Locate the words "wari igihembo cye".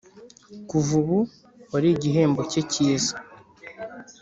1.71-2.61